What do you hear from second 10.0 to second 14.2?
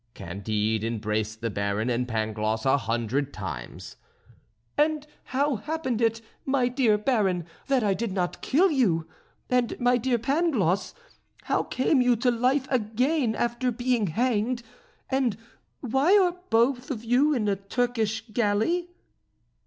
Pangloss, how came you to life again after being